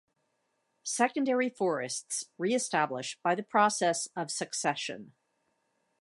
Secondary 0.81 1.47
forests 1.47 2.25
re-establish 2.39 3.19
by 3.23 3.35
the 3.35 3.43
process 3.43 4.07
of 4.15 4.31
succession. 4.31 5.13